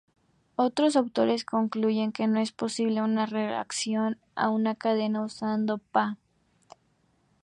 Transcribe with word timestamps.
Otros 0.55 0.95
autores 0.95 1.45
concluyen 1.45 2.11
que 2.11 2.25
no 2.25 2.39
es 2.39 2.51
posible 2.51 3.03
una 3.03 3.27
reacción 3.27 4.17
en 4.35 4.73
cadena 4.73 5.21
usando 5.23 5.77
Pa. 5.77 6.17